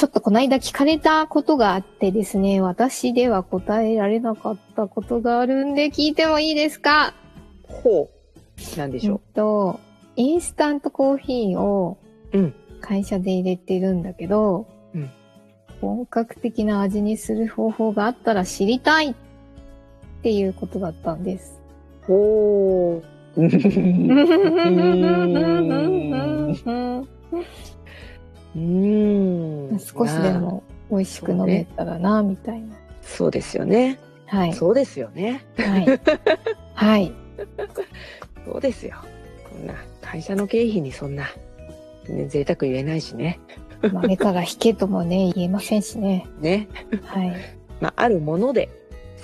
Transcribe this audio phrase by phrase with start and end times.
[0.00, 7.12] ちょっとこの間聞かれたことがあってですね、私では答えられなかったことがあるんで聞いてもいいですか？
[7.64, 8.78] ほう。
[8.78, 9.78] なんでしょえっと、
[10.16, 11.98] インスタントコーヒーを
[12.32, 12.54] うん。
[12.80, 15.10] 会社で入れてるんだけど、うん。
[15.82, 19.14] 本格的な味にする方法があったら知りたいっ
[20.22, 21.60] ていうことだったんです。
[22.04, 23.02] うほ
[23.36, 23.42] う
[28.56, 32.74] うーん少しでも美味しく飲めたらな、みたいな。
[33.02, 34.52] そうですよねはい。
[34.54, 36.00] そうですよねはい。
[36.74, 37.12] はい。
[38.44, 38.96] そうですよ
[39.50, 41.24] こんな会社の経費にそんな、
[42.08, 43.40] ね、贅沢言えないしね
[43.92, 46.26] 豆から引けともね、言えませんしね。
[46.40, 46.68] ね
[47.02, 47.32] はい。
[47.80, 48.68] まああるもので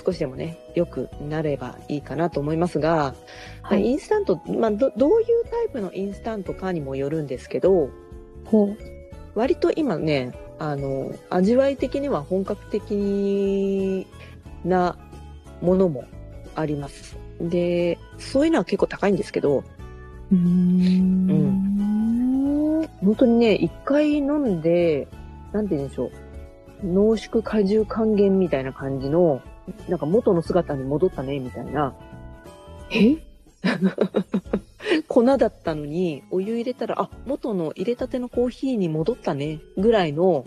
[0.04, 3.14] 少しでもね良くなればいいかなと思いますが、
[3.62, 3.86] まあはい。
[3.86, 7.90] インスタント、まあ、どどういうタイプのインスタントかにもよるんですけど
[8.46, 8.95] ほう。
[9.36, 14.06] 割と今ねあの味わい的には本格的
[14.64, 14.96] な
[15.60, 16.04] ものも
[16.54, 17.16] あります。
[17.40, 19.62] でそういうのは結構高いんですけど。
[20.32, 21.26] うーん。
[23.02, 25.06] 本当にね一回飲んで
[25.52, 26.10] なんて言うんでしょう。
[26.82, 29.42] 濃縮果汁還元みたいな感じの
[29.88, 31.94] なんか元の姿に戻ったねみたいな。
[32.90, 33.16] え？
[35.02, 40.46] 粉だったのにお湯入れたらあ元の入れたてのコーヒーに戻ったねぐらいの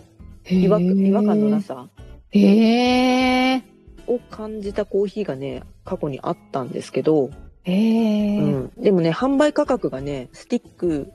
[0.50, 1.90] 違和違和感のなさ
[2.32, 3.64] へえ。
[4.08, 7.30] を感じたコーヒーがね過去にあったんですけど、
[7.64, 8.40] へえ。
[8.40, 11.12] うん、でもね販売価格がねスティック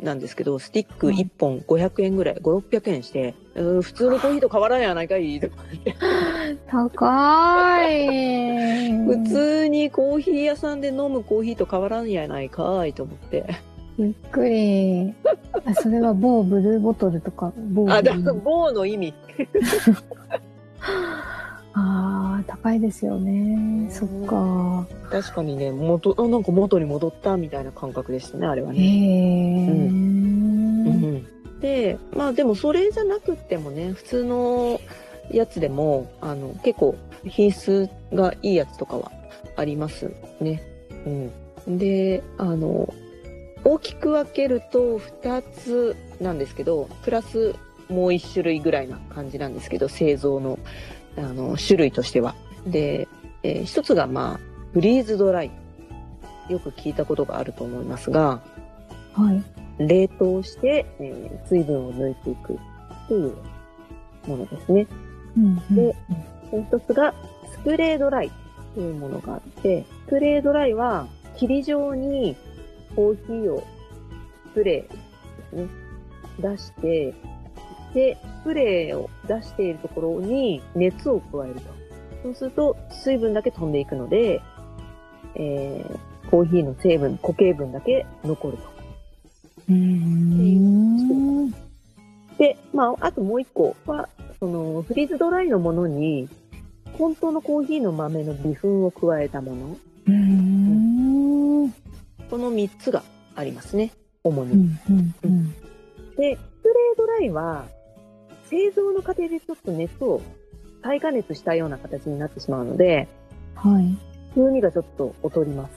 [0.00, 5.56] なんですけどスティック1本500円ぐらい5600円して、うん、普通のコーヒーと変わらんやないかいとか
[6.68, 8.92] 高い。
[9.04, 13.44] 普通にコーヒー屋さんで飲むコーヒーと変わらんやないかいと思って
[13.98, 15.14] びっくり。
[15.64, 19.14] あ、それは某ブルーボトルとか、某あだブルー棒の意味
[21.74, 23.88] あー高いですよね。
[23.90, 24.86] そっか。
[25.14, 28.82] 確かにね元あなんか元に戻ったみたいな感覚でしたねあれはへね。
[28.82, 29.88] え。
[29.88, 31.26] うん
[31.60, 34.80] でまあでもそれじゃなくってもね普通の
[35.30, 39.12] やつでもあの結構品質がいいやつとかは
[39.56, 40.10] あります
[40.40, 40.60] ね。
[41.06, 42.92] うん、であの
[43.62, 47.54] 大きく分けると2つなんですけどプラス
[47.88, 50.58] もう1種類ぐらいな感じなんですけど製造の
[51.16, 52.34] あの種類としては。
[52.66, 53.06] で、
[53.44, 55.50] えー一つがまあフリーズドライ
[56.48, 58.42] よく聞いたことがあると思いますが
[59.14, 59.42] はい。
[59.78, 62.58] 冷凍して、えー水分を抜いていく
[63.08, 63.36] という
[64.26, 64.86] ものですね。
[65.36, 65.96] うんうんで
[66.50, 67.14] もう一つが
[67.52, 68.32] スプレードライ
[68.74, 71.06] というものがあって、スプレードライは
[71.36, 72.36] 霧状に
[72.94, 73.64] コーヒーを
[74.50, 74.96] スプレーで
[75.50, 75.68] すね、
[76.40, 77.14] 出して、
[77.94, 81.60] で、スプレーを出しているところに熱を加えると。
[82.24, 84.40] そうすると水分だけ飛んでいくので、
[85.36, 88.62] えーコーヒーの成分、固形分だけ残ると。
[89.68, 91.50] うーん。
[92.38, 94.08] で、まあ、あともう一個は、
[94.40, 96.28] その、フリーズドライのものに、
[96.98, 99.76] 本当のコーヒーの豆の微粉を加えたもの。
[100.06, 101.70] うーん。
[102.30, 103.02] この3つが
[103.36, 103.92] ありますね。
[104.24, 104.52] 主に。
[104.52, 105.50] うんうんうん。
[105.52, 106.36] で、スプレー
[106.96, 107.66] ドライは、
[108.50, 110.20] 製造の過程でちょっと熱を
[110.82, 113.08] 再加熱したような形になってしまうので、
[113.54, 114.13] はい。
[114.34, 115.74] 風味がちょっと劣ります。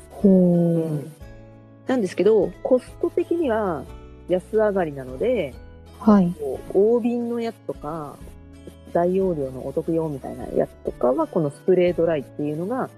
[1.87, 3.83] なんですけど、コスト的には
[4.27, 5.53] 安上がりなので、
[5.99, 6.33] はい。
[6.73, 8.17] 大瓶のやつとか、
[8.93, 12.89] 大容量のお得用みたいなやつとかは、このスプレードライっていうのが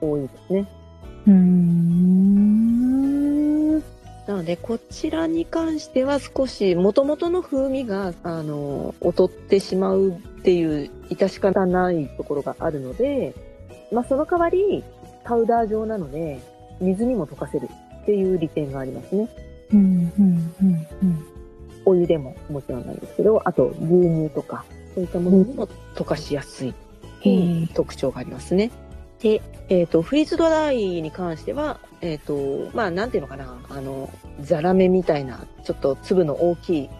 [0.00, 0.66] 多いですね。
[1.26, 2.36] うーん。
[4.26, 10.12] なので、こちらに関しては少し元々の風味が、あの、劣ってしまうっ
[10.42, 13.34] ていう致し方ないところがあるので、
[13.92, 14.84] まあその代わり、
[15.24, 16.40] パウダー状なので、
[16.80, 17.68] 水にも溶かせる
[18.02, 19.28] っていう利点がありますね。
[19.72, 21.26] うんうんうんうん。
[21.84, 26.74] お湯でももちろんなんですけど、あと牛乳とか、そういったものにも溶かしやすい
[27.24, 28.70] う特徴がありますね。
[29.20, 34.10] で、えっ、と、フリーズドライに関しては、えっ、と、まあ、なんていうのかな、あの、
[34.40, 36.90] ザラメみたいな、ちょっと粒の大きい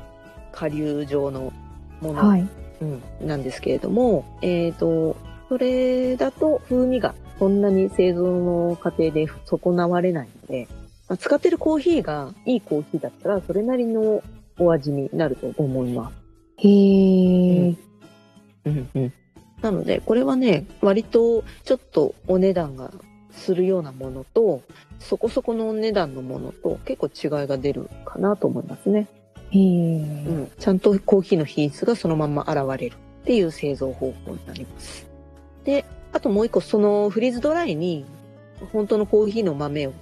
[0.53, 1.53] 顆粒状の
[2.01, 2.49] もの、はい。
[2.81, 5.17] うん、なんですけれども、えっ、と、
[5.49, 10.69] それだと風味がそんなに製造の過程で損なわれないので、
[11.09, 14.23] まあ、使ってるコーヒーがいいコーヒーだったら、それなりの
[14.59, 16.17] お味になると思います。
[16.59, 16.69] へ
[17.69, 17.77] え。
[18.65, 19.13] うんうん。
[19.63, 22.91] なので、これはね、割とちょっとお値段が
[23.31, 24.63] するようなものと、
[24.99, 29.07] そこそこのお値段のものと結構違いが出るかなと思いますね。
[29.51, 29.63] へえ。
[29.63, 30.51] うん。
[30.59, 35.06] ちゃんとコーヒーの品質がそのまま現れるっていう製造方法になります。
[35.67, 38.07] で、あともう一個、そのフリーズドライに
[38.73, 39.93] 本当のコーヒーの豆を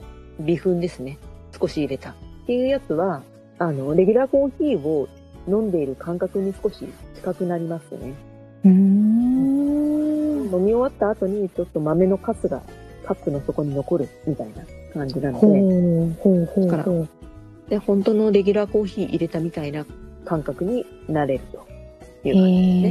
[0.41, 1.19] 微粉ですね。
[1.59, 2.15] 少し入れたっ
[2.47, 3.23] ていうやつは、
[3.59, 5.09] あの、レギュラーコーヒーを
[5.49, 8.15] 飲んでいる感覚に少し近くなりますね。
[8.65, 10.45] うーん。
[10.53, 12.63] 飲み終わった後にちょっと豆のカスが
[13.05, 14.63] カップの底に残るみたいな
[14.93, 17.09] 感じなのほで、うほうほうだからほう。
[17.69, 19.87] で本当のレギュラーコーヒー入れたみたいな
[20.25, 21.67] 感覚になれると
[22.25, 22.83] いへう感じえ。
[22.83, 22.89] で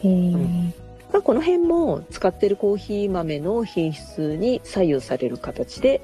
[0.00, 0.72] すね。
[0.72, 0.85] へえ。
[1.16, 6.02] まあ、この辺も使ってるコーヒー豆の品質に左右される形で、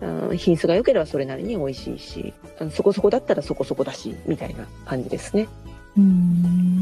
[0.00, 5.46] うん品質が良ければそれなりに美味しいし、うんそこそこだったらそこそこだし、みたいな感じですね。
[5.96, 6.80] うーん。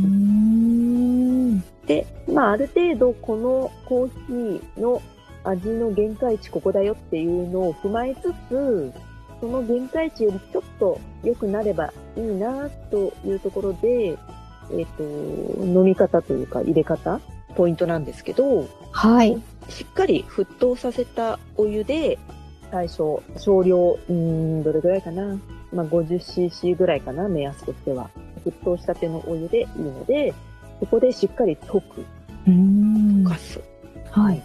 [1.84, 5.02] で、まあ、ある程度このコーヒーの
[5.44, 8.94] 味の限界値ここだよっていうのを踏まえつつ、
[9.42, 14.16] その限界値よりちょっと良くなればいいなというところで、
[14.72, 15.02] えっ、と、
[15.62, 17.20] 飲み方というか入れ方、
[17.58, 19.36] ポイントなんですけど、はい。
[19.68, 22.16] しっかり沸騰させたお湯で、
[22.70, 25.40] 最初、少量、うーん、どれぐらいかな？
[25.72, 28.10] まあ、50cc ぐらいかな、目安としては。
[28.46, 30.32] 沸騰したてのお湯でいいので、
[30.78, 33.60] そこでしっかり溶く、うーん溶かす。
[34.12, 34.42] はい。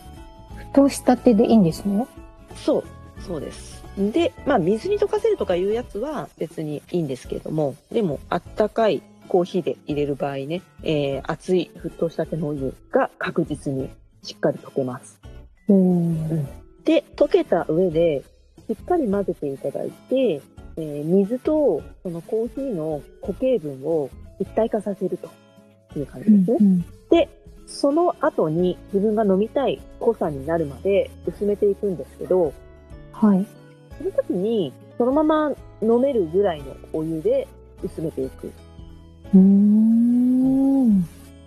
[0.74, 2.08] 沸騰したてでいいんですね？
[2.56, 2.84] そう、
[3.22, 3.84] そうです。
[3.96, 13.90] で、まあ、水に溶かせるとかいうやつは別にいいんですけれども、でも、あったかいコーヒーで入れる場合ね、えー、熱い沸騰したてのお湯が確実に
[14.24, 15.20] しっかり溶けます。
[15.70, 16.46] うん。
[16.84, 18.24] で、溶けた上で、
[18.68, 20.42] しっかり混ぜていただいて、
[20.76, 24.10] えー水とそのコーヒーの固形分を
[24.40, 25.30] 一体化させると
[25.96, 26.58] いう感じですね。
[26.60, 27.30] うんで、
[27.68, 32.54] その後に自分が飲みたい濃さになるまで薄めていくんですけど、
[33.12, 33.46] はい。
[33.98, 37.48] その時にそのまま飲めるぐらいのお湯で
[37.84, 38.52] 薄めていく。
[39.34, 41.02] うーん。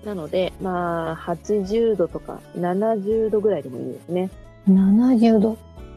[0.05, 4.31] なので、まあ、80度とか70度ぐらいでもいいですね。
[4.69, 5.57] 70度。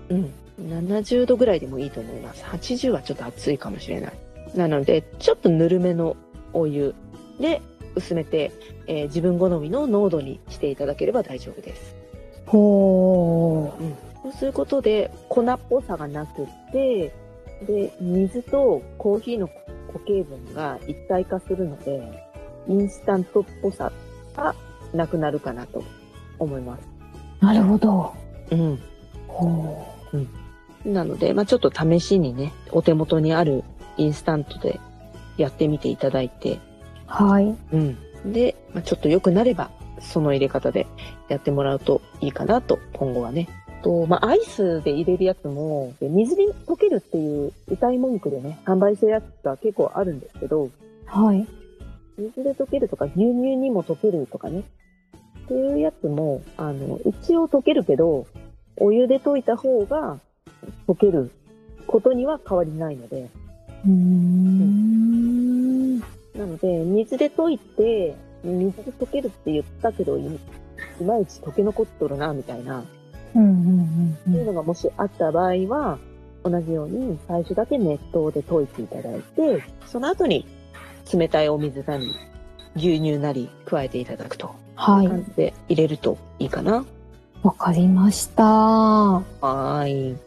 [0.10, 0.32] うん。
[0.60, 2.44] 70度ぐらいでもいいと思います。
[2.44, 4.14] 80はちょっと暑いかもしれない。
[4.56, 6.18] なので、ちょっとぬるめの
[6.54, 6.96] お湯
[7.40, 7.62] で
[7.96, 8.52] 薄めて、
[8.88, 11.96] えー自分好みの濃度にしていただければ大丈夫です。
[12.46, 13.94] ほうん。
[14.24, 17.14] そうすることで、粉っぽさがなくって、
[17.66, 19.50] で、水とコーヒーの
[19.92, 22.28] 固形分が一体化するので、
[22.68, 23.92] インスタントっぽさ
[24.36, 24.56] が
[24.94, 25.84] なくなるかなと
[26.38, 26.88] 思います。
[27.42, 27.46] う。
[27.46, 28.14] なるほど。
[28.52, 28.80] うん。
[29.28, 29.86] ほ
[30.86, 33.64] なので、まあちょっと試しにね、お手元にある
[33.98, 34.80] インスタントで
[35.38, 36.60] やってみていただいて、う。
[37.08, 37.56] はい。
[37.72, 37.98] うん。
[38.32, 40.88] で、まあ、ちょっと良くなれば、その入れ方で
[41.28, 43.48] やってもらうといいかなと、今後はね。
[43.82, 50.70] と、まあ、アイスで入れるやつも、で水に溶けるっていう歌い文句でね、販売してるやつが結構あるんですけど、
[51.06, 51.48] はい。
[52.18, 54.64] 水で溶けるとか、牛乳にも溶けるとかね。
[55.46, 58.28] っていうやつも、あの、一応溶けるけど、
[58.78, 60.20] お湯で溶いた方が
[60.88, 61.32] 溶ける
[61.88, 63.30] ことには変わりないので、
[63.86, 66.00] うーん。
[66.00, 70.40] なので、水で溶いて、水で溶けるって言ったけど、いい
[71.04, 72.84] まいち溶け残っとるな、みたいな、
[73.36, 75.98] うんうんうんそういうのがもしあった場合は、
[76.44, 80.46] 同じように最初だけ熱湯で溶いていただいて、その後に
[81.12, 82.08] 冷たいお水なり、
[82.76, 84.56] 牛乳なり加えていただくと。
[84.76, 85.08] はい。
[85.08, 86.86] 感じで入れるといいかな。
[87.44, 88.44] わかりました。
[88.44, 90.18] はーい。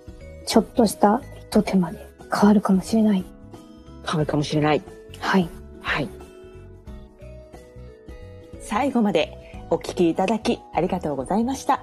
[0.46, 3.24] ちょっとした一手間で変わるかもしれない。
[4.06, 4.82] 変わるかもしれない。
[5.18, 5.48] はい。
[5.80, 6.08] はい。
[8.60, 11.82] 最後までお聞きいただきありがとうございました。